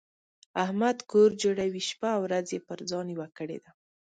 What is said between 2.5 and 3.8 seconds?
يې پر ځان یوه کړې ده.